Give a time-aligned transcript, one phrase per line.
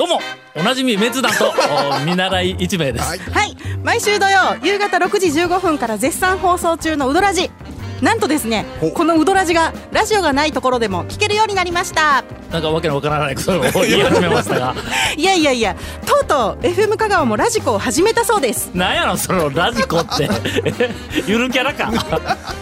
[0.00, 0.18] どうも
[0.56, 1.52] おなじみメンツ団と
[2.00, 3.54] お見習い一名です、はい。
[3.84, 7.50] 毎週土曜夕方6時15分から絶賛放送中のうどらじ
[8.00, 12.24] なんとですねこのうどらじがラジオがないところでも聞けるようになりました。
[12.50, 14.74] なんかわけのわからないことを言い始めましたが。
[15.18, 15.76] いやいやいや
[16.06, 18.70] とうとう FM 香川もラジコを始めたそうです。
[18.72, 20.30] なんやろそのラジコって。
[21.28, 21.92] ゆるキャラか。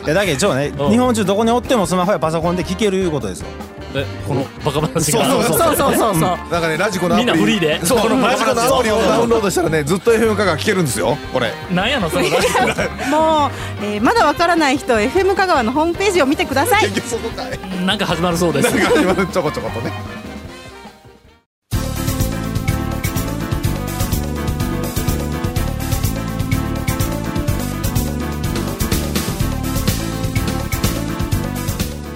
[0.04, 0.90] いやだけどちょねうん。
[0.90, 3.46] 日本中どこにおってもスマホやパソコンで聞けるいうことですよ
[3.94, 5.24] えこのバカ話が。
[5.24, 7.26] そうそうそうそうなんかねラジコのアプリ。
[7.26, 7.84] みんなフリーで。
[7.84, 11.16] そうこのラジコのアプリをダウンロードしたらねずっと FM 化が聞けるんですよ。
[11.32, 11.52] これ。
[11.72, 12.62] なんやのそのラジコ
[13.10, 16.82] もう、えーまだわからない人は FM 香川のホームページを見てください。
[16.82, 17.86] 結局そこかい。
[17.86, 18.70] なんか始まるそうです。
[18.70, 19.26] 何か始まる。
[19.26, 19.92] ちょこちょことね。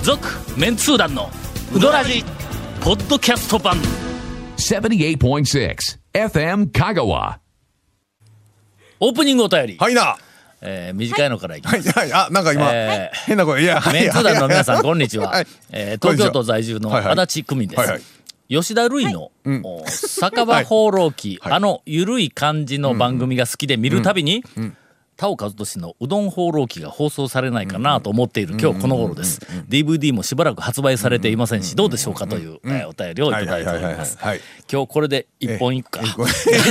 [0.03, 1.42] 続メンツー団のウ
[1.81, 2.23] ドラジ
[2.83, 3.77] ポッドキャスト版。
[4.57, 5.77] 78.6
[6.13, 7.39] FM Kagawa.
[9.01, 10.17] オープニングお便り、はいな。
[10.61, 12.11] えー短いのからいきます、はい。
[12.11, 12.27] はい。
[12.27, 13.63] あなんか今えー変な声。
[13.63, 13.95] いやはい。
[13.95, 15.47] メンツー団の皆さんこんにちは、はい。
[15.71, 17.19] えー東京都在住のはいはい。
[17.19, 18.03] 足立区民です、はいはい。
[18.49, 19.33] 吉田類の、
[19.65, 24.45] お酒場放浪記、あのゆるい感じの番組が好きで見るたびに、
[25.23, 29.39] 田尾和俊のうどん放浪記が放送されないかなと思っている今日この頃です。
[29.69, 34.19] DVD もしばらく発売されていませんし、どうでしょうかという、えーお便りをいただいております。
[34.69, 36.01] 今日これで一本いくか。
[36.01, 36.07] い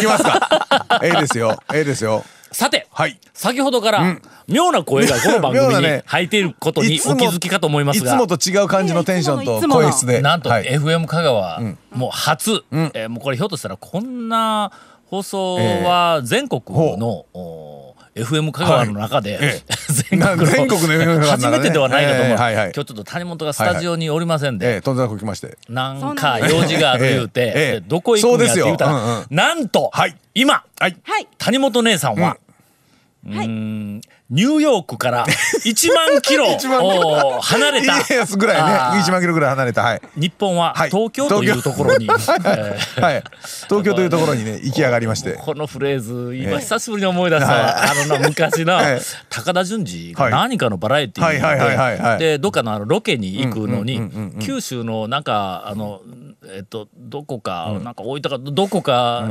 [0.01, 0.99] きますか。
[1.01, 1.63] ええですよ。
[1.73, 2.25] ええですよ。
[2.51, 3.17] さて、はい。
[3.33, 4.17] 先ほどから、
[4.49, 8.27] 妙な声がこの番組に入っていることにお気づきかと思いますがいつも。
[8.27, 10.19] と違う感じのテンションといつもの声質で。
[10.19, 10.65] なんとはい。
[10.65, 11.61] FM 香川、
[11.93, 14.73] もう初、えーもうこれひょっとしたらこんな
[15.05, 16.61] 放送は全国
[16.97, 17.70] の、お
[18.15, 19.61] FM 香川の中で、え
[20.09, 22.65] 全国の全国の初めてではないかと思う、えーはいはい。
[22.65, 25.57] 今日ちょっと谷本がスタジオにおりませんで、ええとんでもなく来まして。
[25.69, 30.15] なんか用事がある言うて、えええどこ行くんやって言うたら、そうんうんなんと、はい。
[30.33, 30.97] 今、はい。
[31.03, 32.50] はい谷本姉さんは、う
[33.23, 37.95] ニューヨークから1万キロ 1万お離れた。
[38.35, 38.61] ぐらいね。
[38.63, 38.99] あー。
[39.01, 39.83] 1万キロぐらい離れた。
[39.83, 40.01] はい。
[40.15, 40.89] 日本ははい。
[40.89, 43.01] 東京というところに、えー。
[43.01, 43.23] はい。
[43.69, 45.33] 東京というところにね行き上がりまして。
[45.33, 46.59] このフレーズ今ええ。
[46.59, 49.01] 久しぶりに思い出したわ、あのな昔の ええ。
[49.29, 50.31] 高田純次がはい。
[50.31, 54.01] 何かのバラエティーででどっかのあのロケに行くのに
[54.41, 56.01] 九州のなんかあの
[56.55, 59.27] えっとどこかなんか大分かどこか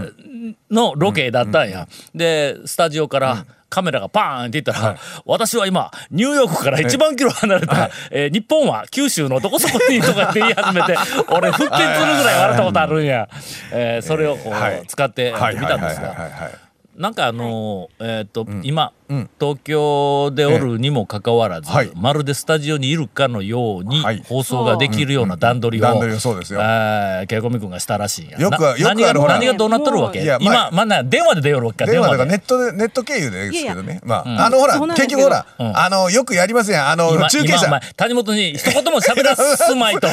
[0.70, 1.88] のロケだったんや。
[2.14, 10.97] でスタジオからカメラがパーンって言ったら、私は今ニューヨークから1万キロ離れた、えー日本は九州のどこそこにとかって言い始めて
[11.31, 13.28] 俺腹筋するぐらい笑ったことあるんや、
[13.72, 14.82] えーそれをこうはい。
[14.86, 16.69] 使ってはい見たんですが。
[17.00, 18.92] なんかあのーえっ、と、今、
[19.40, 21.90] 東京でおるにもかかわらず、はい。
[21.96, 24.22] まるでスタジオにいるかのようにはい。
[24.28, 26.60] 放送ができるような段取りを、段取りをそうですよ。
[26.60, 28.38] えーケイコミ君がしたらしいんや。
[28.38, 29.34] よくなよく何があるほら。
[29.38, 30.20] 何がどうなっとるわけ？
[30.42, 32.30] 今、まあ電話で出よるわけか、電話だからで。
[32.32, 34.02] ネットでネット経由ですけどね。
[34.04, 34.38] まうん。
[34.38, 35.78] ああのほら結局ほらうん。
[35.78, 36.88] あのよくやりますやん。
[36.90, 40.12] あの今、中継車谷本に一言も喋らすまいと、 か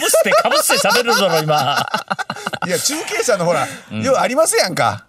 [0.00, 1.84] ぶして、かぶして喋るぞろ、今。
[2.64, 5.07] いや中継車のほらようありますやんか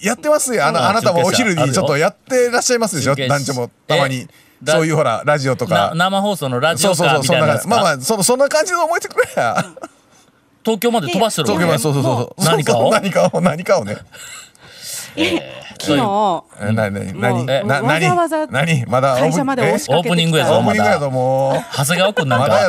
[0.00, 0.64] やってますよ。
[0.64, 3.14] あうんのあなたもお昼にちょっとやってらっしゃいますでしょ？
[3.14, 4.28] 団長もたまに。
[4.62, 7.68] だそういうほらラジオとなか生放送のラジオそうそうそんな感じ。
[7.68, 9.64] まあまあそそんな感じで覚えてくれや。
[10.64, 12.90] 東京まで飛ばしてるそうわけそうそうそう何かを？
[12.90, 13.98] 何かを何かをね
[15.78, 16.44] 昨日。
[16.60, 20.16] えなになになわざわざ何まだ会社まで押しかオーけてきた。
[20.16, 22.68] プニングやぞオープニングやぞも長谷川君なんまだ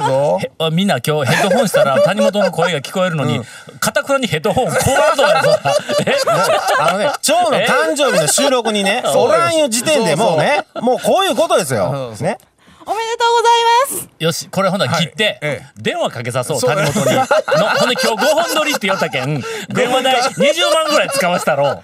[0.72, 3.42] みんな今日ヘッドホンしたら 谷本の声が聞こえるのに
[3.80, 5.60] かたくなにヘッドホンこうぞやぞ。
[6.06, 6.14] え？
[6.80, 12.14] あのね長の誕生日の収録にね おらんよ時点でもうねもうこういうことですよ。
[12.20, 12.38] ね。
[12.90, 14.10] おめでとうございます。
[14.18, 15.38] よしこれほんなら切って、はい。
[15.42, 17.16] ええ電話かけさそう谷本に。
[17.16, 21.84] のほんで今日5本撮りって言ったけん電話代20万ぐらい使わしたろ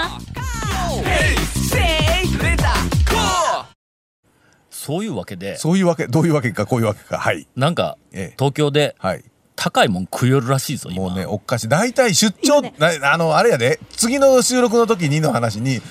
[4.83, 7.19] そういうわけでそういうわけどういうわけかこういうわけか。
[7.19, 7.47] はい。
[7.55, 8.35] なんかええ。
[8.37, 9.23] 東京ではい。
[9.55, 11.09] 高いもん食いよるらしいぞ今。
[11.09, 11.69] もうねおっかしい。
[11.69, 13.79] 大体出張、なあのあれやで。
[13.95, 15.81] 次の収録の時にの話に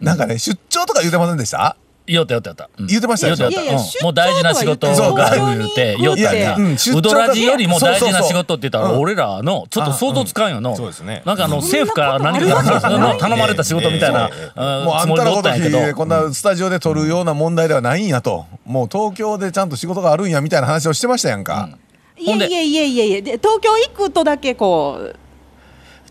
[0.00, 1.76] なんかね出張とか言うてませんでした？
[2.08, 2.70] 言おうた言おうた言おうた。
[2.78, 2.86] うん。
[2.86, 3.62] 言ってましたでしょ言おうた。
[3.62, 4.04] いやいや言うたうん。
[4.04, 5.14] もう大事な仕事。
[5.14, 6.34] がある言うて言おうたんや。
[6.34, 6.78] いやうん。
[6.78, 9.00] 出張うどらじよりも大事な仕事って言ったらうん。
[9.00, 10.74] 俺らのちょっと想像つかんよの。
[10.74, 11.22] そうですね。
[11.24, 15.78] なんかあの政府から何か頼まれた仕事みたいなうんもうあんたのことったんやけど。
[15.78, 18.46] 聞いてこんなスタジオで撮るような問題ではないんやと。
[18.64, 21.70] もう東京でちゃんと仕事があるんやみたいな話をしてましたやんか、
[22.18, 23.22] いやいやいやいやいや。
[23.22, 23.32] で？
[23.38, 25.16] 東京行くとだけこう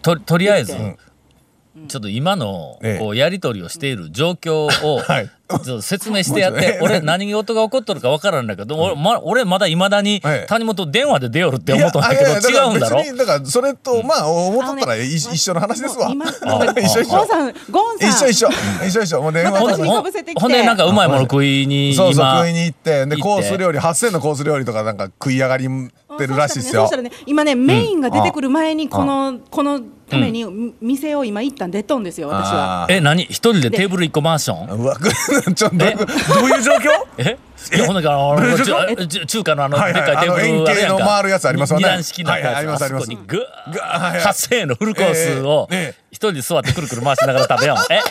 [0.01, 0.97] ととりあえず、ん。
[1.88, 2.79] ちょっと今の
[3.13, 12.97] やり取りをしている状況を、 はいちょっと説明してやって、俺何事が起こっとるか分からんだけど、俺ま俺まだいまだにええ谷本電話で出よるって思っとんだけど違うんだろ？
[12.97, 16.11] 別にだからそれとまあ思っとったらい一緒の話ですわ。
[16.77, 17.17] 一緒一緒。
[17.17, 18.09] ゴンさんゴンさん。
[18.09, 18.49] 一緒一緒。
[18.88, 19.21] 一緒一緒。
[19.21, 19.51] もう電話。
[19.51, 20.41] 私にほんほんかぶせてきて。
[20.41, 22.38] ほんでなんかうまいもの食いにそうそう今。
[22.39, 23.21] 食いに行ってで行って。
[23.21, 26.81] コース料理8000のコース料理とかなんか食い上がりってるらしいですよ。
[26.81, 29.79] そしたらね今ねメインが出てくる前にこのこの
[30.09, 32.88] ために店を今一旦出とんですよ私は。
[32.89, 33.24] え何？
[33.24, 34.77] 一人でテーブル一個マンション？
[34.80, 34.95] うわ
[35.56, 35.92] ちょっとどうえ？
[35.92, 36.06] いうど
[36.45, 36.89] ういう状況？
[37.18, 37.38] え？
[37.75, 38.38] いやほんあの
[39.07, 41.86] 中華のあのでっかいテーブルあの円の回るやつありますよね。
[41.86, 42.45] 二段式のやつ。
[42.45, 43.39] はいはいあそこにグぐ
[43.80, 44.21] はいはい。
[44.21, 45.68] ー8000円のフルコースを
[46.12, 47.94] 一人で座ってくるくる回しながら食べよう。
[47.94, 48.00] え？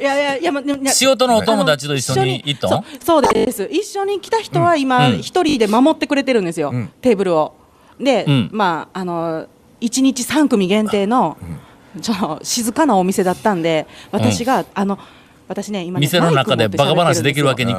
[0.00, 3.68] いやいやいやまいや仕事のお友達と一緒に行ったんそうです。
[3.70, 5.18] 一緒に来た人は今うん。
[5.20, 6.92] 一人で守ってくれてるんですよ、ん。
[7.00, 7.54] テーブルを。
[8.00, 8.50] で、うん。
[8.52, 9.46] まああの
[9.80, 11.36] 1日3組限定の
[12.00, 14.98] ちょっと静かなお店だったんで私が、あの
[15.48, 17.72] 私ね今ね店の中でバカ話できるわけに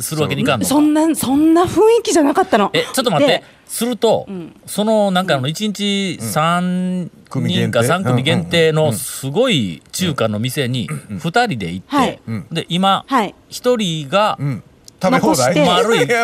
[0.00, 0.64] するわけにいかんの？
[0.64, 2.70] かそんなそんな雰囲気じゃなかったの。
[2.72, 3.38] えちょっと待って。
[3.38, 4.28] ですると、
[4.66, 12.20] そのなんかあの1日3人か3組限定のすごい中華の店に2人で行って、はい。
[12.52, 13.34] で今はい。
[13.50, 14.62] 1人がうん
[15.02, 15.54] 食べ放題？
[15.54, 15.64] 残して。
[15.66, 16.06] 丸い。
[16.06, 16.14] テ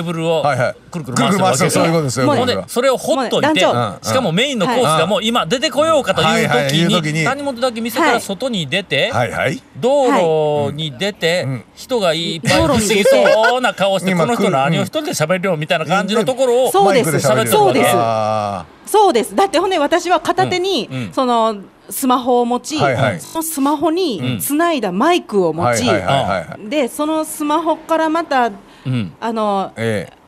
[0.00, 0.74] ーブルをはいはい。
[0.90, 2.26] くるくる回してるわけですよ。
[2.26, 2.36] もう。
[2.36, 3.64] ほんでそれをほっといて、し
[4.12, 7.20] かもメインのコースがもう今出てこようかという時いう時に。
[7.20, 9.62] に谷本だけ店から外に出て、はいはい。
[9.76, 11.64] 道路に出て、ん。
[11.74, 17.12] 人がいっぱい不思議そうな顔して、今この人何を一人で喋るよみたいな感じのところを、そうです。
[17.12, 17.90] マイク喋ってるそうです。
[17.94, 19.34] あそうです。
[19.34, 20.96] だってほんで私は片手に、うん。
[20.96, 21.12] うん。
[21.12, 21.56] その
[21.90, 23.20] スマホを持ち、はいはい。
[23.20, 28.50] そのスマホにつないだマイクをー持ち、でそのスマホからまた
[28.86, 29.12] うん。
[29.20, 30.25] あのええ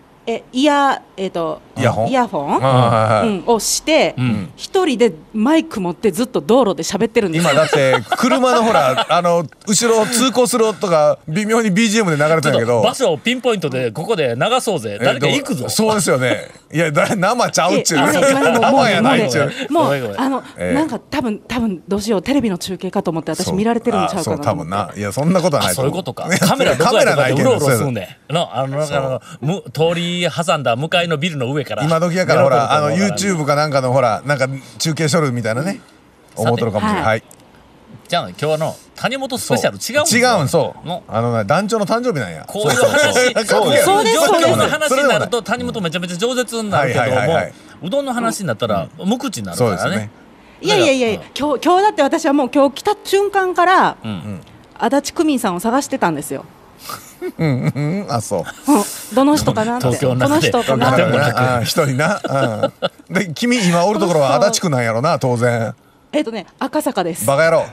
[0.53, 2.09] イヤえっ、とイヤホン？
[2.09, 4.53] イヤホン、えはいうん、をしてん。
[4.57, 7.45] 一、人でマイク持ってずっと道路で喋ってるんです。
[7.45, 12.83] よ今だって車のほらあの後ろ通行する音が微妙に BGM で流れてちょっとんやけど。
[12.83, 14.99] 場所をピンポイントでここで流そうぜ。
[15.01, 15.69] え誰か行くぞ。
[15.71, 16.51] そうですよね。
[16.71, 18.01] いやだ生ちゃうっちゅう。
[18.01, 19.47] ね生やないっちゅう。
[19.47, 20.75] ねもうんあの、ええ。
[20.75, 22.23] なんか多分多分どうしよう。
[22.23, 24.93] テレビの中継かと思って私見られてるんちゃうかそうな多分な。
[24.95, 26.29] いやそんなことはないあそういうことか。
[26.39, 27.95] カメラどこやとかでうろうろすんん。
[27.95, 34.49] ねんのあのなんかあのむ通り挟んだ向かいのビルの上から今時やからほらあの YouTube かなんかのほらなんか
[34.79, 35.81] 中継しとるみたいなね
[36.37, 37.23] 思うとるかもしれないははい。
[38.09, 40.87] じゃあ今日の谷本スペシャル違う違うんそう。
[40.87, 41.03] の。
[41.09, 42.45] あのね団長の誕生日なんや。
[42.47, 43.47] こういう話。
[43.47, 44.05] そうこそう。
[44.05, 49.79] です状況の話になると谷本めちゃめちゃ饒舌になるけどはいはいはいうどんの話になったら無口になるからね。
[49.79, 50.11] そうですね。
[50.61, 54.41] いやいやいや今日今日だって私はもう今日来た瞬間から、ん。
[54.79, 56.45] 足立区民さんを探してたんですよ。
[57.39, 58.07] うんうん。
[58.09, 58.41] あそう。
[58.41, 58.83] うん
[59.15, 59.87] どの人かなって。
[59.87, 62.21] 東京の人かな一人な。
[63.09, 63.15] うん。
[63.15, 65.75] で君今おるところは足立区なんやろな当然。
[66.13, 67.27] えっ、とね赤坂です。
[67.27, 67.65] バカ野郎。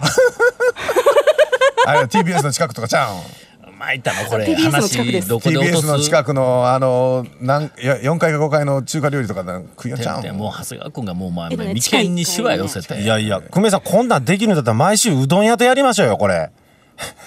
[1.85, 3.75] あれ TBS の近くとかちゃうん？
[3.77, 4.45] 参ったのこれ。
[4.45, 5.33] TBS の近くです。
[5.33, 5.85] TBS す？
[5.85, 10.21] の近くのあのなんいや4階か5階の中華料理とかなんか食いよっちゃうん？
[10.23, 13.01] でもう長谷川君がもう前えっとね眉間にしわ寄せて。
[13.01, 16.49] いやいや久米さんこんなんできるんだったら毎週うどん屋とやりましょうよこれ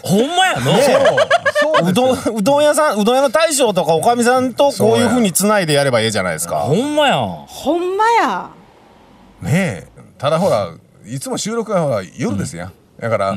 [0.02, 1.90] ほんまやの？
[1.90, 1.92] う。
[1.92, 6.60] どんうどん屋さんうどん屋の大将とかおかみさんとこういうふうにつないでやればいいじゃないですか。
[6.60, 7.16] ほんまや。
[7.16, 8.50] んほんまや。
[9.40, 9.88] ねえ。
[10.18, 10.72] ただほら
[11.06, 13.34] いつも収録がほら夜ですやん、だから、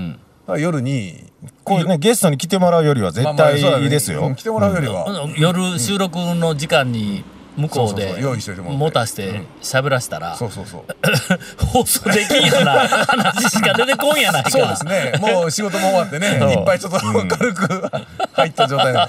[0.58, 1.32] 夜に
[1.64, 4.28] こういうねゲストに来てもらうよりは絶対いいですよ。
[4.28, 5.06] うん来てもらうよりは、
[5.38, 7.24] 夜収録の時間に
[7.62, 8.22] 向こうそうそうでそう。
[8.22, 9.42] 用意しといてして。
[9.62, 10.84] 喋らしたらそうそうそう。
[11.66, 14.50] 放送できんような話しか出てこんやないか。
[14.50, 15.14] そうですね。
[15.20, 16.52] もう仕事も終わってね そう。
[16.52, 17.90] いっぱいちょっと軽く
[18.34, 19.00] 入った状態で。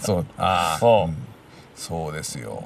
[0.00, 0.26] そう。
[0.38, 0.78] ああ。
[0.78, 1.14] そう。
[1.80, 2.64] そうですよ。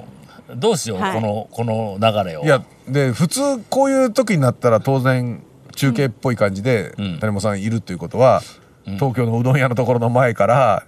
[0.55, 1.13] どうしよう、はい。
[1.15, 2.43] このこの流れを。
[2.43, 5.41] いやで普通こういう時になったら当然
[5.75, 7.19] 中継っぽい感じでん。
[7.19, 8.41] 谷本さんいるということは、
[8.85, 10.83] 東京のうどん屋のところの前から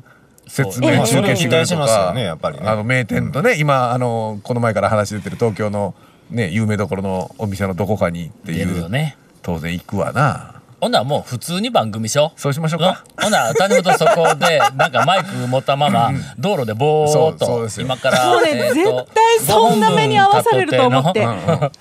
[0.47, 1.21] 説明そう。
[1.21, 2.67] 中継してくれるとそれを期待しますかよねやっぱりね。
[2.67, 5.95] あの名店とね、今あのこの前から話出てる東京の
[6.29, 9.17] ね有名どころのお店のどこかにってい出るよう、ね。
[9.41, 10.61] 当然行くわな。
[10.81, 12.39] ほんならもう普通に番組しよう。
[12.39, 12.87] そうしましょううん。
[12.87, 21.25] かほんなら谷本そこで なんかマイク持ったまま道路でぼーっそうそうと今からもうねえーと絶対そんな目に遭わされると思って。
[21.25, 21.71] 5分立ての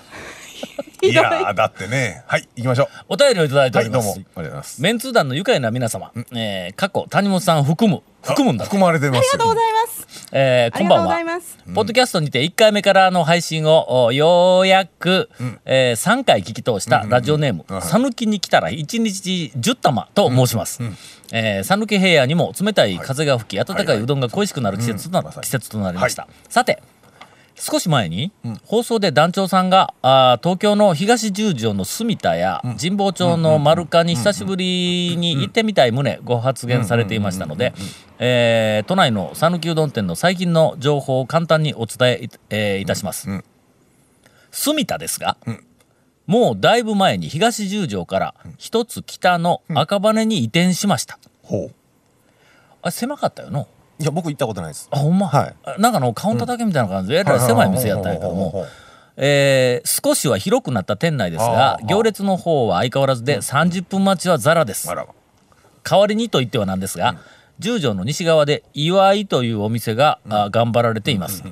[1.01, 2.23] いやー だってね。
[2.27, 2.87] はい行きましょう。
[3.09, 4.11] お便りをいただいておはいどうも。
[4.11, 4.81] あります、りがとうございます。
[4.81, 8.65] メンツー団の愉快な皆様、えー過去谷本さん含む含むんだ。
[8.65, 10.27] 含まれてますありがとうございます。
[10.31, 11.07] えーこんばん。
[11.07, 11.15] は
[11.73, 15.29] ポッドキャストにて1回目からの配信をおようやく、
[15.65, 20.81] え3回聞き通したラジオネームはい讃岐に来たら1日10玉と申します。
[21.31, 26.27] えー讃岐平野にも冷たい風が吹き温かいうどんが恋しくなる季節となりました。
[26.49, 26.81] さて
[27.57, 28.31] 少し前に
[28.65, 37.73] 放送で団長さんがあー東京の東十条の住田や神保町の丸カに久しぶりに行ってみたい旨ご発言されていましたので
[38.19, 43.29] えー都内の讃岐うどん店の最近の情報を簡単にお伝えい,、えーいたします、
[44.51, 45.37] 住田ですが、
[46.27, 51.71] もうだいぶ前に東十条から一つ北の赤羽に移転しました、ほう。
[52.81, 53.67] あ狭かったよの？
[53.97, 54.87] いや僕行ったことないです。
[54.91, 55.55] あほんま、はい。
[55.63, 57.19] あなんかあのカウンターだけみたいな感じで。
[57.19, 58.65] えらい狭い店やったんやけども
[59.17, 64.89] えー少しは広くなった店内ですが行列の方は相変わらずで30分待ちはザラです。
[64.89, 65.05] あら
[65.83, 67.15] 代わりにと言ってはなんですが、
[67.59, 71.43] 十条の西側で祝いというお店が、あ頑張られています、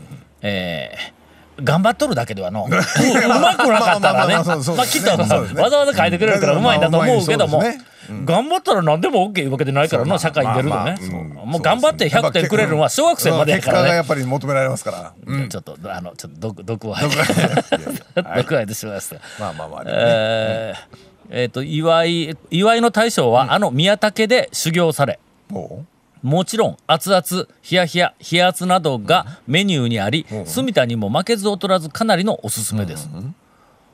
[0.41, 1.23] えー
[1.62, 4.33] 頑張っとるだけではのう うまくなかったらね。
[4.35, 7.92] まあきっとわざわざ書いてくれるからうまいんだと思うけども、まあうまいそうですね
[8.25, 10.98] 頑張ったら何でも OK いうわけでないからの社会に出るとね、
[11.45, 13.83] もう頑張って100点くれるのは小学生までやからね。
[13.83, 15.13] 結果がやっぱり求められますから。
[15.25, 15.50] うん。
[15.50, 18.67] ちょっとあのちょっと毒毒を吐 い。
[18.67, 19.15] てしまいました。
[19.39, 20.98] まあまあまあえー
[21.29, 25.19] えーと祝い祝いの大将は、あの宮武で修行され。
[25.51, 25.83] ほ
[26.22, 27.22] もちろん熱々
[27.69, 33.10] 冷や冷や冷圧などがメニューにあり、住田にも負けず劣らずかなりのおすすめです、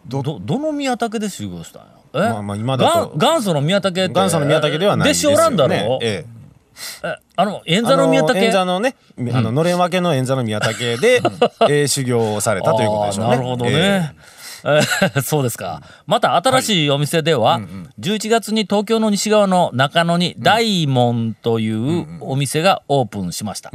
[0.06, 1.88] どどどの宮武で修行したんや？
[2.14, 6.40] え、まあまあ今だと元元祖の宮武って元祖の宮武ではないですよ、ね、弟子おらんだろ、ええ。
[7.04, 8.32] えあの演座の宮武？
[8.32, 8.96] あの演座のね、
[9.34, 11.22] あののれん分けの演座の宮武で、
[11.70, 13.32] えー修行をされたということでしょうね。
[13.32, 13.72] なるほどね。
[13.74, 14.40] えー
[15.22, 15.82] そうですか。
[16.06, 17.62] また新しいお店では、
[18.00, 23.72] 11月に東京の西側の中野に大門というお店がオープンしました。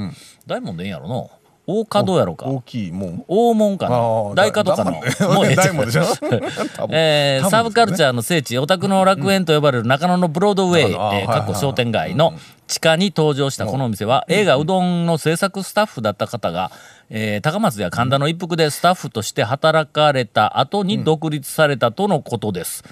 [0.46, 1.30] 大門でいいんやろの
[1.66, 2.46] 大門やろか。
[2.46, 3.96] う大きいもん大門かな。
[4.34, 5.00] 大門かのも
[5.42, 5.56] うええ。
[5.56, 6.04] 大門でしょ？
[6.76, 6.96] 多分。
[6.96, 12.34] えーサブカルチャーの聖地オタクの楽園と呼ばれる中野のブロードウェイ、あーえー過去商店街の
[12.66, 16.70] 地下に登場したこのお店は映画うどんの制作スタッフだった方が、
[17.10, 22.84] えー高松や神田の一服でスタッフとして働かれた後に独立されたとのことです。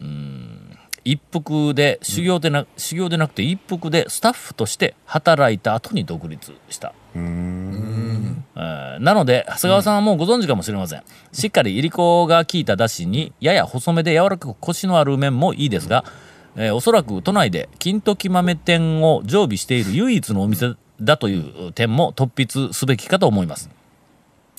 [0.00, 0.43] うん
[1.04, 6.92] 一服で修行でな、修行でなくて一服でスタッフとして働いた後に独立した。
[7.14, 8.34] えー
[9.00, 16.04] なので長谷川さんはもうご存知かもしれません、しっかりいりこが効いただしにやや細めで柔らかくコシのある麺もいいですが、
[16.56, 23.68] えーおそらく都内で金時豆店を常備している唯一のお店だという点も突筆すべきかと思います。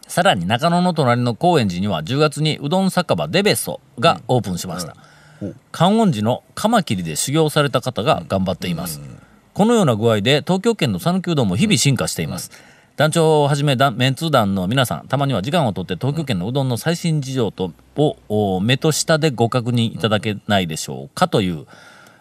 [0.08, 4.96] さらに中野の隣の高円寺には10月にうどん酒場デベソがオープンしました、
[5.72, 9.02] 観音寺のカマキリで修行された方が頑張っています、
[9.54, 12.52] このような具合で東京圏の讃岐うどんも日々進化しています、
[12.96, 21.66] 団長をはじめ団メンツー団の皆さんたまには時間をとって東京圏のうどんの最新事情とをお目と下でご確認いただけないでしょうかという、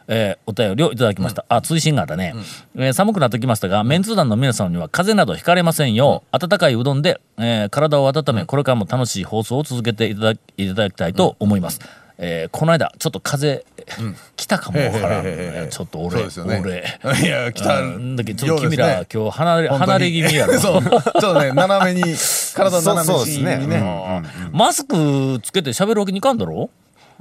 [0.08, 2.34] えーお便りをいただきました、あ追伸があったね、
[2.74, 10.34] えー寒くなってきましたがメンツー団の皆さんには風邪などひかれませんよう、温かいうどんで、えー体を温めこれからも楽しい放送を続けていた
[10.74, 11.80] だきたいと思います、
[12.18, 16.10] えーこの間ちょっと風邪、来たかもわからん、へへへへへちょっと俺。
[16.16, 16.60] そうですよね。
[16.62, 17.20] 俺。
[17.20, 20.58] いや来たうんだけどちょっと君ら、今日離れ離れ気味やろ。
[20.60, 20.82] そう。
[20.82, 22.14] ちょっとね斜めに
[22.54, 23.56] 体斜めそうですね。
[23.58, 26.70] にねマスクつけて喋るわけにいかんだろ？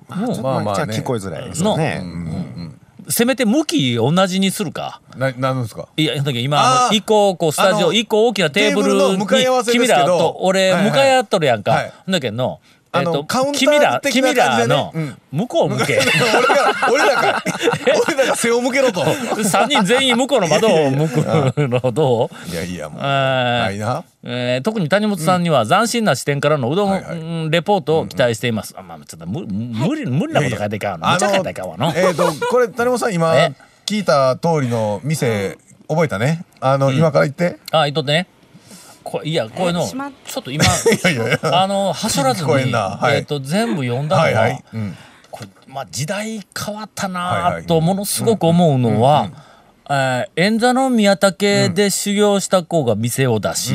[0.09, 2.03] もうまあまあ聞こえづらいですよね。
[3.09, 5.01] せめて向き同じにするか。
[5.17, 5.89] ななんですか？
[5.97, 9.27] いやだけど今一個こうスタジオ一個大きなテーブルに
[9.65, 11.93] 君らと俺向かい合っとるやんか、はい。
[12.07, 12.59] だけどの
[12.95, 14.75] あのえっとカウンター君ら的な君感じでね。
[14.75, 15.17] らのうん。
[15.31, 15.99] 向こう向け。
[15.99, 16.07] 俺
[16.55, 17.43] が俺ら か
[18.07, 19.01] 俺らが背を向けろと。
[19.03, 21.15] 3人全員向こうの窓を向く
[21.67, 22.51] のどう？
[22.51, 24.03] いやいやもうえーないな。
[24.23, 27.17] えー特に谷本さんには斬新な視点からのうどん、はいはい。
[27.17, 28.75] うんレポートを期待しています。
[28.77, 31.09] あまあちょっと無無理無理なこと書いていかんの。
[31.09, 31.91] むちゃ書いていかんわの。
[31.95, 33.51] えっとこれ谷本さん今 え？
[33.85, 35.57] 聞いた通りの店
[35.89, 36.45] 覚えたね。
[36.61, 37.57] あの今から言って。
[37.71, 38.27] あ、いっとってね。
[39.03, 40.67] こいやこういうのちょっと今 い
[41.03, 41.63] やいやいや。
[41.63, 42.97] あのはしょらずにえんな。
[42.99, 43.17] はい。
[43.17, 44.63] えっと全部読んだのは、はいはい。
[44.73, 44.97] うん。
[45.31, 49.29] これまあ時代変わったはいなはいとものすごく思うのは。
[49.31, 49.53] えー
[50.37, 53.73] 演座の宮武で修行した子が店を出し、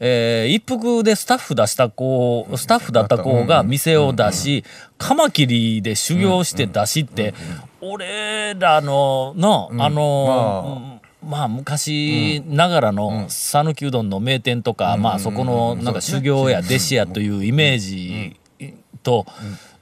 [0.00, 4.64] えー一服でスタッフ出した子スタッフだった子が店を出し、
[4.98, 7.34] カマキリで修行して出しって、
[7.80, 18.36] 俺らのの、あのまあ昔ながらの讃岐うどんの名店とか、まあそこのなんか修行や弟子やというイメージ
[19.02, 19.26] と、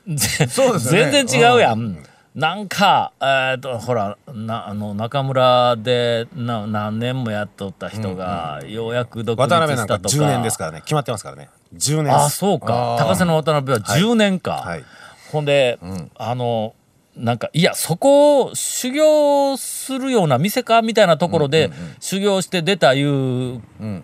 [0.07, 1.99] 全然違うやん。
[2.35, 10.15] なんか、えー、とほらなあの中村でな何年もやっとった人が、ようやく独立したとか。
[10.15, 10.83] 10年ですからね。
[10.83, 11.49] 決まってますからね。
[11.75, 12.15] 10年。
[12.15, 12.97] あそうか。
[12.99, 14.85] 高瀬の渡辺は10年か、はい。
[15.33, 15.79] ほんで、
[16.17, 16.75] あの
[17.17, 23.63] なんかいやそこを修行するような店かみたいなところで修行して出たいう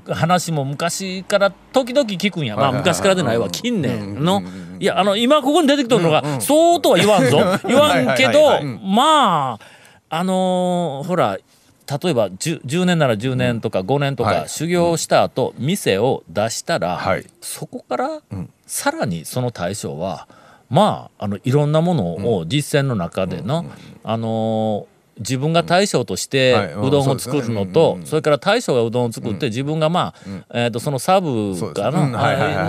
[0.08, 3.50] 話も昔から時々聞くんや、まあ昔からでないわ。
[3.50, 4.42] 近年の、
[4.80, 7.38] いやあの今ここに出てきたのが、そうとは言わんぞ。
[7.68, 9.58] 言わんけど、まあ
[10.08, 11.38] あのーほら
[12.02, 14.48] 例えば 10, 10年なら10年とか5年とかはい。
[14.48, 17.26] 修行した後、店を出したら、はい。
[17.40, 18.20] そこから
[18.66, 20.28] さらにその対象は
[20.72, 23.66] まああのいろんなものを実践の中での、
[24.02, 26.72] あのー自分が大将としてはい。
[26.72, 32.06] うどんを作るのとそれから大将がうどんを作って自分がまあえーとそのサブかな。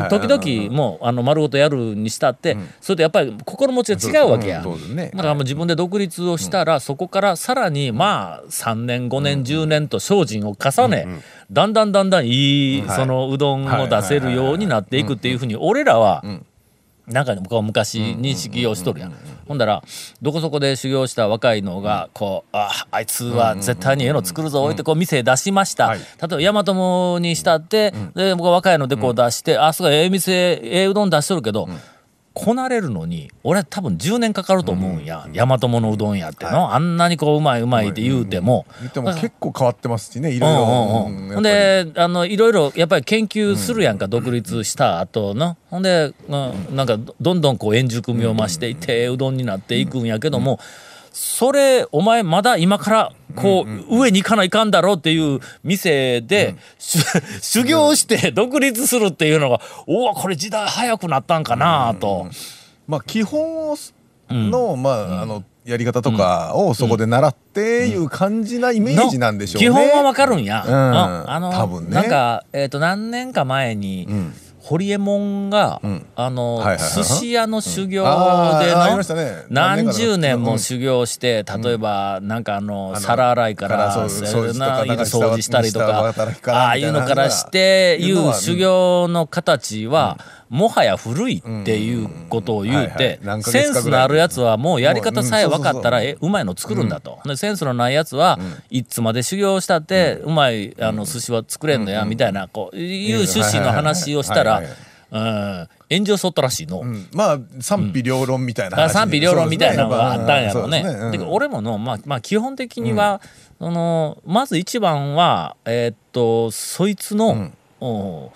[0.07, 4.61] い時々もうあの丸ごとやるにしたってそれとやっぱり心持ちが違うわけや。
[4.61, 11.07] だからもう自分で独立をしたら、そこからさらにまあ3年5年10年と精進を重ね、
[11.49, 16.23] だんだんだんだんいいそのうどんを出せるようになっていくっていうふうに俺らは、
[17.07, 19.13] なんかこう昔認識をしとるやん。
[19.45, 19.83] ほんだら
[20.21, 25.99] どこそこで修行した若いのがこうああいつは絶対にええの作るぞ置いてこう店出しました、はい。
[25.99, 30.31] 例えば大和もにしたって、で僕は若いのでこう出して、あすごいええ店
[30.63, 31.67] ええうどん出しとるけど、
[32.33, 38.65] こなれるのに俺は多分10年かかると思うんや、大和ものうどんやっての、あんなにこううまいうまいって言うても。
[38.79, 40.67] 言っても結構変わってますしねいろいうんうん。
[40.67, 45.57] ろうんほんであのいろいろやっぱり研究するやんか、独立した後の。
[45.69, 50.59] ほんで、うんなんかどどんどんこう円熟味を増していって、うどんになっていくんやけども、
[51.13, 56.99] それお前まだ今からこう、上に行かないかんだろうっていう店で、し
[57.41, 62.27] 修行して独立するっていうのがおおこれ時代早くなったんかなと。
[62.87, 63.77] まあ基本を
[64.29, 69.67] のまああのやり方とかをそこで習っていう感じなイメージなんでしょうね。
[69.67, 70.63] 基本はわかるんや。
[70.67, 70.73] うん。
[70.73, 71.91] あの多分ね。
[71.91, 74.07] なんかえっ、と何年か前に、
[74.63, 76.05] 堀エモ門が、ん。
[76.15, 76.89] あの、はいはいはい。
[76.89, 78.05] 寿司屋の修行
[78.61, 78.73] で
[79.13, 79.43] ね。
[79.49, 80.59] 何十年もうん。
[80.59, 90.17] 修行して、例えばなんかあの、皿洗いからそう掃除とかななんか掃除したりと下かああいうのからしていう修行の形は、
[90.53, 97.19] もはや古いっていうことを言うてセンスのあるやつはもうやり方さえ分かったらえうまいの作るんだと。
[97.25, 98.37] でセンスのないやつは、
[98.69, 104.61] いつまで修行したって、うまいあの寿司は作れんのや、みたいなこういう趣旨の話をしたら
[105.09, 106.81] 炎上しとったらしいの。
[106.81, 107.07] うん。
[107.13, 110.83] まあ賛否両論みたいな賛否両論みたいなのがあったんやろうね。
[110.83, 113.21] そうですで俺もの、まあ、まあ基本的には、
[113.57, 117.49] そのまず一番はえーっとそいつの、
[117.81, 118.31] お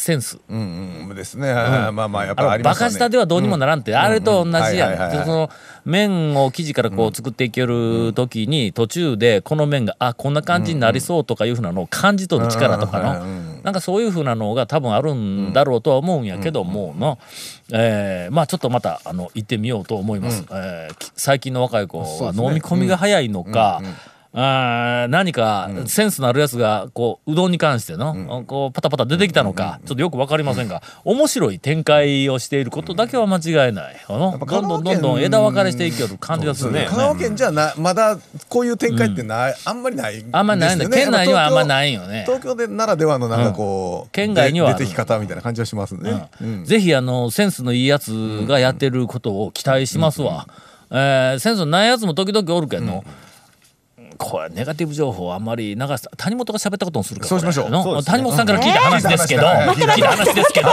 [0.00, 0.38] センス。
[0.48, 1.52] うんうんですね。
[1.52, 2.92] まあまあやっぱあのバありますよね。
[2.92, 5.24] カ舌ではどうにもならんって、あれと同じやん。
[5.24, 5.50] その
[5.84, 17.18] 麺を生地からこう作っていける時に途中でこの麺があこんな感じになりそうとかいうふうなのを感じ取る力とかうんうんうんのなんかそういうふうなのが多分あるんだろうとは思うんやけどもの、
[17.72, 20.44] えーまあちょっとまたあの行ってみようと思います。
[20.50, 23.82] えーき最近の若い子は飲み込みが早いのか、
[24.32, 33.96] あー何かセンスのあるやつがこううどんに関しての、こうパタパタ出てきたのか、ちょっとよくわかりませんが面白い展開をしていることだけは間違いない。
[34.08, 36.86] あのぱどんどんどんどん枝分かれしていきよる感じがするね。
[36.88, 42.22] 香川県じゃなまだこういう展開ってない、あんまりないあんまりないんだ、県内にはあんまりいないよね。
[42.24, 46.64] 東京でならではのなんかこう、県外には出てき方みたいな感じはしますね、うん。
[46.64, 48.12] ぜひあのセンスのいいやつ
[48.46, 50.46] がやってることを期待しますわ。
[50.92, 53.04] えーセンスのないやつも時々おるけど、
[54.20, 58.04] これネガティブ情報あんまり流した谷本が喋ったことにするからそうしましょう。
[58.04, 60.68] 谷本さんから聞いた話ですけど、はい聞いた話ですけど、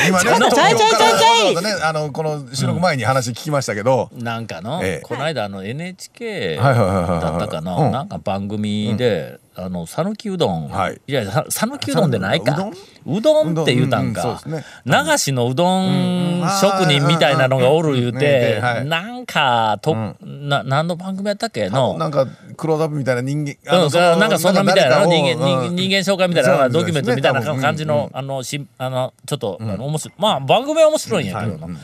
[0.00, 5.02] 今ねねあのこの収録前に話聞きましたけど、なんかの、ええ。
[5.02, 7.92] この間あの NHK だったかな、うん。
[7.92, 11.00] なんか番組で、あの讃岐うどん、はい。
[11.06, 12.70] やさ讃岐うどんでないか。
[13.04, 14.40] ううどんって言うたんうんうんか、
[14.86, 16.48] 流しのうどんうん。
[16.60, 20.16] 職人みたいなのがおる言うて、なんかと、ん
[20.48, 23.52] な何の番組やったっけのなんかクローズアップみたいな人間
[23.84, 31.78] うん、なんかそんなみたいなの人間人間紹介みたいなドキュメントみたいな感じの、あのしあのちょっと、あの面白いまあ番組は面白いんやけどな、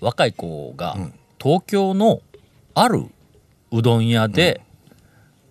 [0.00, 0.96] 若い子が
[1.40, 2.20] 東京の
[2.74, 3.06] ある
[3.72, 4.60] うどん屋で、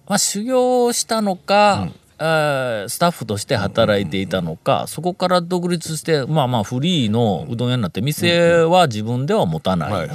[0.08, 10.10] まあ、修行したのか、えースタッフとして働いていたのか、そこから独立してまあまあフリーのうどん屋になって店は自分では持たない、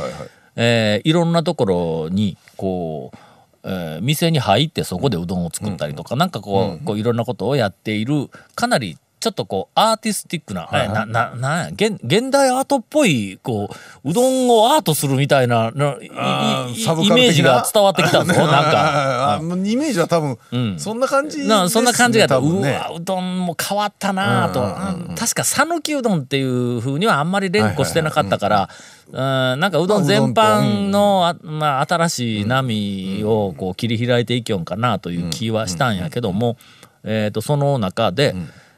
[0.56, 3.18] えーいろんなところにこう、
[3.64, 13.70] えー店に入ってそこでうどんを作ったりとか、なんかこう,、こういろんなことをやっているかなりちょっとこうアーティスティックな、えなななんや現現代アートっぽいこ
[14.04, 19.40] ううどんをアートするみたいななイメージが伝わってきたぞ なんか。
[19.40, 20.78] イメージは多分、ん。
[20.78, 28.68] そんな感じねなそんな感じがねうわうどんも変わったなと、うん確か讃岐うどんっていうふうにはあんまり連呼してなかったから、
[29.10, 36.58] うんなんかうどん全般のあ、まあ、新しい波をこう切り開いていきよんかなという気はしたんやけども、
[37.04, 38.34] えー、とその中で、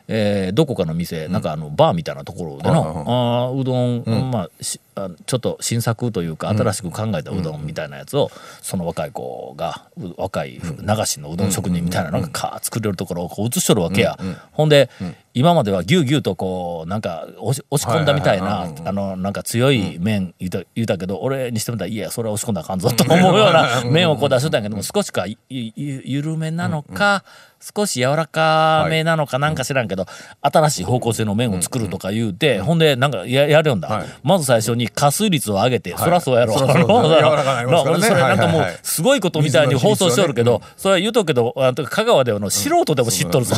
[0.09, 4.86] えーどこかの店、なんかあのバーみたいなところでの、あーうどん、まあしあ
[5.27, 8.31] ちょっと新作というか新しく考えたうどんみたいなやつを、
[8.63, 10.61] その若い子がう若い流
[11.05, 14.19] しのうどん職人みたいなのがか作れるところをこう映しとるわけや。
[14.53, 14.89] ほんで、
[15.37, 27.23] 今まではギュウギュウとこうなんか押し押し込んだみたいなあのなんか強い麺言うた言うたけど俺にしてみたらいやそれは押し込んだらあかんぞと思うような麺をこう出しとったんやけども少しか緩めなのか
[27.61, 30.07] 少し柔らかめなのかなんか知らんけど
[30.41, 34.07] 新しい方向性の麺を作るとか言うてほんでなんかややるんだはい。
[34.23, 41.55] まず最初に加水率を上げてそらそうやろそらそうあの柔らかくなりますからねそれなんかもうすごいことみたいに放送しておるけどそれは言うとくけど
[41.91, 43.57] 香川ではの素人でも知っとるぞ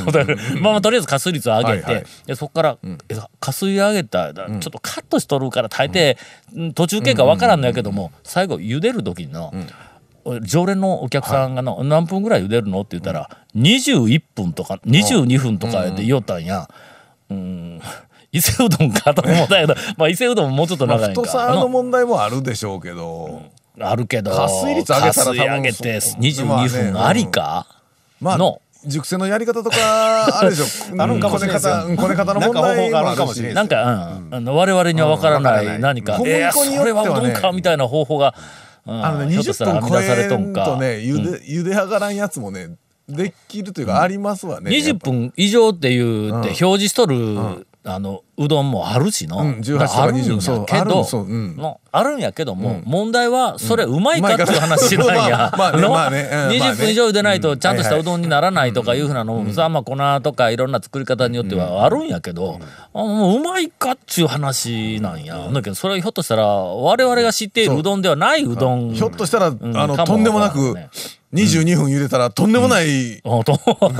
[0.61, 6.17] まあまあとりあえず加水率を上げてそこからえ加水上げたちょっとカットしとるから大抵
[6.75, 9.53] 途中経過わからんのやけども最後茹でる時の
[10.43, 16.69] 常連のお客さんがの何分ぐらい茹でるのって言ったら21分とか22分とかで言おったんや。
[17.31, 17.81] うん
[18.33, 21.23] 伊勢うどんかと思ったけど、 まあ伊勢うどんももうちょっとまあ長いんか。
[21.23, 23.43] 太さの問題もあるでしょうけど、
[23.81, 27.67] あるけど、加水率上げたら上げてそう22分ありか、
[28.21, 28.61] まあの。
[28.87, 29.77] 熟成のやり方とか
[30.39, 30.65] あるでしょ
[31.03, 34.35] あるんかもしれないこね方の問題もああるかもしれないなんか、うん。
[34.35, 36.29] あの我々には分からない何か、うん。
[36.29, 38.35] えーそれはうどんかみたいな方法が、
[38.87, 40.01] うんあのね20ひょっとしたら分超。
[40.01, 42.77] えんとね茹で茹で上がらんやつもね
[43.09, 55.53] できるというかありますわね20分以上っていうって表示しとる、あのうどんもあるしの、うん18とかあるんや20そうあるけどあるんやけども、問題はそれうまいかっていう話なんや。
[55.57, 56.59] まあまあね のまあねうんまあね。
[56.59, 62.61] 20分以上でないとちゃんとしはいはいうたどんにならないとかいうふうなのもさ、まあ粉とかいろんな作り方によってはあるんやけど、
[62.95, 65.49] あもううまいかっちゅう話なんや。
[65.51, 68.93] だけどそれはひょっとしたら我々が知っているうどんではないうどん。
[68.93, 69.59] ひょっとしたら、ん。
[69.77, 70.91] あのとんでもなくわからんね。
[71.35, 73.23] 22分茹でたらとんでもない美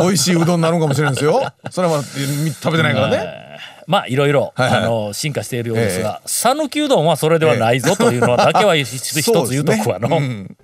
[0.09, 0.57] 味しいうどん。
[0.57, 3.49] になるかもしれないですよそれはまだ食べてないからね、えー
[3.89, 4.83] まあいろいろ、はいはい。
[4.83, 10.19] あの進化しているようですが讃岐、うどんはそれではないぞというのはだけは一つ一つ言うとくわの。
[10.19, 10.57] うん。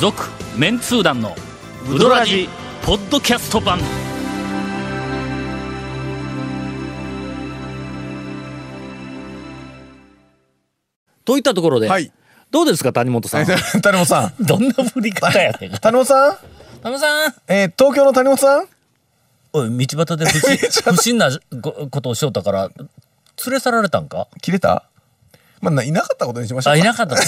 [0.00, 1.36] 続、メンツー団の
[1.90, 2.48] ウドラジ
[2.82, 3.78] ポッドキャスト版。
[11.24, 12.10] といったところで、はい。
[12.50, 13.46] どうですか谷本さん？
[13.46, 14.32] 谷本さん。
[14.44, 15.70] どんな振り方やねん。
[15.78, 16.36] 谷本さん、
[16.82, 17.34] 谷本さん。
[17.48, 18.68] えー東京の谷本さん？
[19.52, 20.56] おい道端で不審
[20.94, 21.30] 不審な
[21.60, 22.88] ごことをしよったから連
[23.52, 24.28] れ去られたんか？
[24.42, 24.84] 切れた？
[25.60, 27.24] まあないなかったことにしましょういなかったの い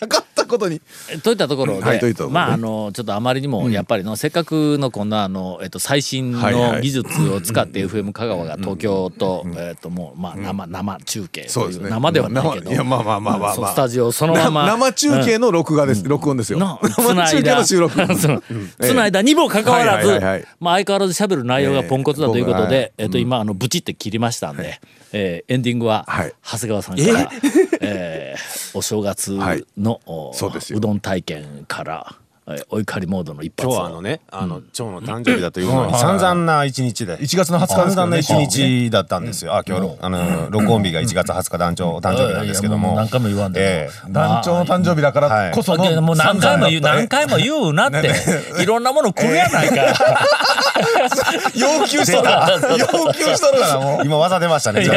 [0.00, 0.80] なかったことに。
[1.10, 6.72] えといったところで、はいといったところでまああのちょっとあまりにもやっぱりの、せっかくのこんなあの、えっと、最新はいはい。
[6.74, 11.90] の技術を使って FM 香川が東京と、えっともうまあ生生中継というそうですね。
[11.90, 13.54] 生ではないけど、生いやまあまあまあまあまあ。
[13.54, 14.66] そうスタジオそのまま。
[14.66, 16.58] 生中継の録画です、録音ですよ。
[16.58, 17.96] の生中継の収録。
[18.16, 18.42] そう
[18.80, 20.44] つないだにもかかわらず、はいはいはいはい。
[20.60, 24.80] まあ、相変わらず喋る内容がポンコツだということで、えええっと今あのブチって切りましたんで、
[25.12, 26.32] えーエンディングははい。
[26.44, 27.45] 長谷川さんから、えー
[28.74, 29.38] お正月
[29.76, 32.25] の、おそううどん体験から、えー
[32.70, 33.70] お怒りモードの一発を。
[33.70, 37.16] 今日はあのね、あの、長の誕生日だというのに散々な一日で。
[37.18, 39.54] 1月の20日です散々な一日だったんですよ。
[39.54, 42.94] あ、今日、あの、録音日が1月20日団長お誕生日なんですけども。
[42.96, 48.10] 何回も言わんで団長の誕生日だからこそもう何回も言う何回も言うなって、
[48.62, 49.74] いろんなもの来るやないか、
[51.54, 52.28] 要求しとる
[52.78, 54.06] 要求しとるからもう。
[54.06, 54.86] 今技出ましたね。
[54.86, 54.92] こ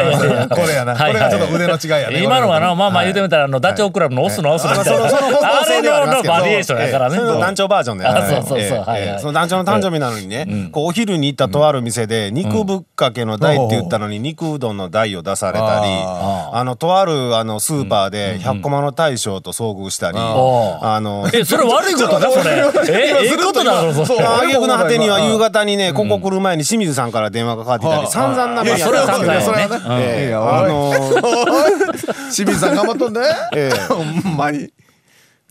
[0.67, 8.05] れやな、はいこれがちょっと腕の違いやね今のはなまあまあ言うてみみたらあのダチョウ倶楽部のオスのオスのみたいなあれのバリエーションやからねの団長バージョンで。
[8.05, 8.85] あそうそうそう。
[9.19, 16.63] その団長の誕生日なのにね、こうお昼に行ったとある店で、肉ぶっかけの台って言ったのに、肉うどんの台を出されたり、ああ。
[16.63, 20.99] の、とあるあのスーパーで100コマの大将と遭遇したり、ああ。
[20.99, 22.63] の、えそれ悪いことかそれ。
[22.89, 24.25] えええことだろそれ。
[24.25, 29.45] あげくの果てには夕方にね、ここ来る前に清水さんから電話がかかってきたり、散々な目にいやそれは散々やね。
[29.45, 30.33] それはね。
[30.33, 33.21] あのー 清水さん頑張っとんで
[33.53, 33.77] ええ。
[33.89, 34.69] ほんまに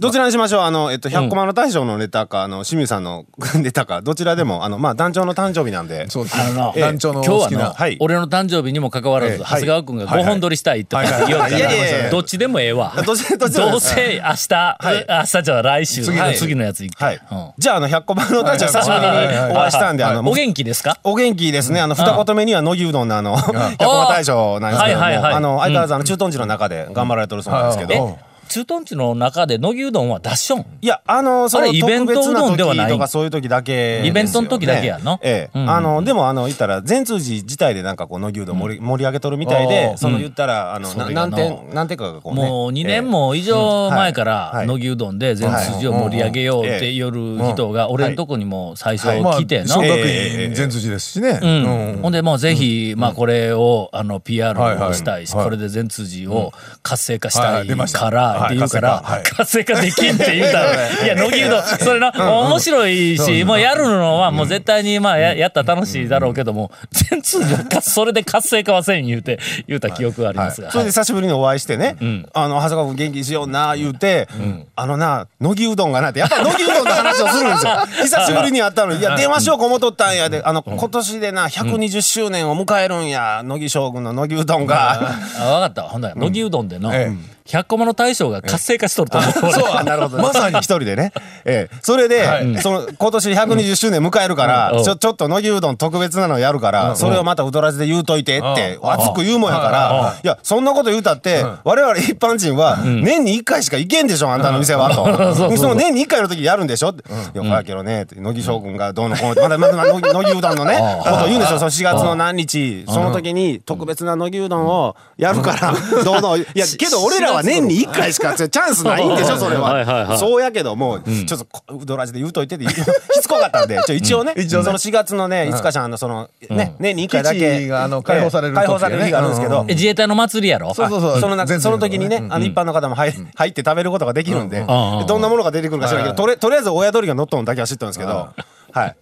[0.00, 0.60] どちらにしましょう？
[0.62, 3.24] あの、えっと、100コマの大将のネタか、あの、清水さんの
[3.58, 6.08] ネタか、どちらでも、あの、まあ、団長の誕生日なんで。
[6.08, 7.96] そうですあのね団長の今日はの、好きなはい。
[7.98, 11.22] 俺の誕生日にもかかわらず、ええ長谷川君が5本撮りしたいって言はい。
[11.22, 12.92] はいわれたいやいやいやらどっちでもええわ。
[13.04, 17.02] どっちどっちでもどうせ明日、明日じゃあ来週次の次のやつ行く。
[17.04, 17.20] はい。
[17.32, 17.50] うん。
[17.58, 19.06] じゃあ、あの、100コマの大将、久しぶりに。
[19.52, 20.98] お会いしたんで、あの、お元気ですか？
[21.02, 21.80] お元気ですね。
[21.80, 25.34] あの、二言目には、乃木うどんのあの、 100コマ大将なんですけども、はいはいはい。
[25.34, 28.16] あの、相変わらずあの、駐屯地の中で頑張られてるそうなんですけえど、
[28.48, 32.86] 駐屯地の中で乃木うどんは出ししょんいや、あの、それイベント特別なうどんではない？
[32.88, 34.08] 時とかそういう時だけですよね。
[34.08, 35.20] イベントの時だけやの？
[35.22, 35.58] ええ。
[35.58, 35.70] うん。
[35.70, 42.42] あの、でも、あの、言ったら、全通寺自体でなんかこう、乃木うどん盛り盛り上げとるみたいで、その言ったら、あの、何点、何点かがこうね。
[42.48, 44.66] もう2年も以上前からはい。
[44.66, 49.22] 乃木うどんで全筋を盛り上げようって言る人が俺んとこにも最初はい。
[49.22, 49.66] まあ来ての？
[49.66, 51.38] 小学ええ院全辻ですしね。
[51.42, 51.92] うん。
[51.94, 52.02] うん。
[52.02, 55.44] ほんでもうぜひ、まあこれをあの PR をしたいし、はい。
[55.44, 57.66] これで全通寺を活性化しはい。
[57.68, 57.88] たい。
[57.88, 61.06] からはいって言うから、活性化活性化できんって言うたら、い。
[61.06, 70.70] や、乃木うどん、それな、面白いし、もうやるのはもう絶対にまあややったら楽しいだろうけども、全通寺かそれで活性化はせん言うて、言うた記憶がありますが。
[70.70, 72.26] それで久しぶりにお会いしてね、ん。
[72.32, 74.28] あの、長谷川君元気にしような、言うて、
[74.76, 77.72] あのな、乃木うどんがなって、やっぱ乃木うどんの話をするんですよ。
[78.04, 79.02] 久しぶりに会ったのに、い。
[79.02, 84.92] や、電話しようか思っとったんやで、あの、今年でな、120周年を迎えるんや、乃木将軍の乃木うどんが。
[85.38, 85.84] あ、わかった。
[85.84, 85.88] わ。
[85.88, 87.10] ほんだら、乃木うどんでの、え
[87.48, 89.32] 100コマの大将が活性化しとると思う。
[89.32, 90.22] そう、あなるほど。
[90.22, 91.12] まさに一人でね。
[91.46, 91.76] ええ。
[91.80, 94.84] それで、その、今年120周年迎えるから、うん。
[94.84, 98.90] ちょ、ちょっと乃木うどん特別なのやるから、それをまたうどらじで言うといてって、うん。
[98.90, 105.34] 熱く言うもんやから、いや、そんなこと言うたって、我々一般人は、年に1回しか行けんでしょ、あんたの店は、と。
[105.56, 107.02] その年に1回の時やるんでしょって。
[107.08, 119.70] いや、ほやけどね、って乃木将軍がどうのこうのって、 まだまだ乃木うどんのね、ことを言うんですよ、その4月の何日、その時に特別な乃木うどんをやるから、どうの、いや、けど俺らは年に1回しかチャンスないんでしょ、 それは。
[119.70, 120.18] いはいはは。
[120.18, 122.74] そうやけども、ちょっとこ、うどらじで言うといてって、 し
[123.22, 124.64] つこかったんで、ちょ一応ね、一応ね。
[124.64, 127.58] その4月のね、5日ちゃんのその、ね、年に1回だ基け。
[127.60, 129.64] 地があの解放される時解放される日があるんですけど。
[129.64, 130.74] 自衛隊の祭りやろ？
[130.74, 131.20] そうそうそう。
[131.20, 132.32] そのその時にね、うん。
[132.32, 134.62] あの一般の方も入入って食べることができるんで、ん。
[134.62, 135.06] うん。
[135.06, 138.28] どんなものが出てくるか知らないけど、とりとりあえず親鳥が乗っとんだけは知ったんですけど、
[138.72, 138.96] はい。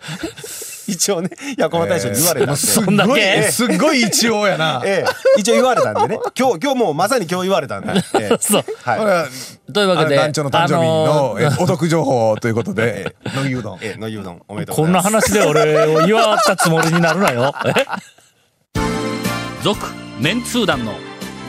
[0.87, 2.61] 一応ね、いや、この大将に言われたんで。
[2.61, 6.19] すっごいすっごい一応やな ええ、一応言われたんでね。
[6.39, 7.93] 今日、今日もうまさに今日言われたんで。
[8.19, 8.65] ええ そう。
[8.83, 9.27] はいこれは
[9.73, 15.07] というわけで、あの団長の誕生日あののえお得情報ということで乃木うどんええ、のゆうどん、おめでとうございます。
[15.07, 17.53] こんな話で俺を祝ったつもりになるなよ。
[17.67, 17.73] え？
[19.63, 19.85] 続、
[20.21, 20.93] メンツー団の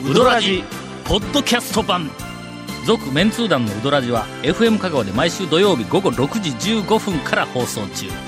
[0.04, 0.64] ウドラジ、
[1.04, 2.10] ポッドキャスト版。
[2.84, 8.27] 続、メンツー団のウドラジは、FM 香川で毎週土曜日午後6時15分から放送中。